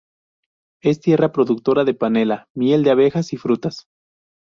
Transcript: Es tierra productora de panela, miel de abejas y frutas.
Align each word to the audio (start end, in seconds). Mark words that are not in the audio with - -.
Es 0.81 0.99
tierra 0.99 1.31
productora 1.31 1.83
de 1.83 1.93
panela, 1.93 2.47
miel 2.55 2.83
de 2.83 2.89
abejas 2.89 3.33
y 3.33 3.37
frutas. 3.37 3.85